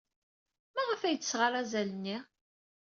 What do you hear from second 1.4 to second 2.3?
arazal-nni?